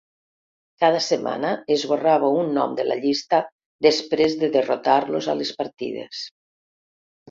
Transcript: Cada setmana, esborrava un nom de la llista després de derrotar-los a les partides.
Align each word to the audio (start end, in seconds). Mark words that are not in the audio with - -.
Cada 0.83 1.01
setmana, 1.07 1.51
esborrava 1.75 2.33
un 2.39 2.51
nom 2.57 2.75
de 2.81 2.87
la 2.89 2.99
llista 3.05 3.45
després 3.89 4.41
de 4.43 4.53
derrotar-los 4.59 5.33
a 5.37 5.41
les 5.41 5.57
partides. 5.65 6.29